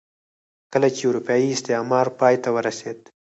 کله 0.73 0.87
چې 0.95 1.01
اروپايي 1.09 1.47
استعمار 1.51 2.07
پای 2.19 2.35
ته 2.43 2.49
ورسېد. 2.55 2.99